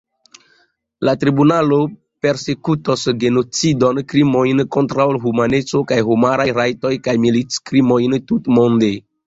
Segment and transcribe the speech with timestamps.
[1.07, 1.77] La tribunalo
[2.27, 8.95] persekutos genocidon, krimojn kontraŭ humaneco kaj homaj rajtoj kaj militkrimojn, tutmonde.